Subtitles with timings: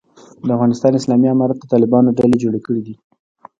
[0.45, 2.95] د افغانستان اسلامي امارت د طالبانو ډلې جوړ کړی دی.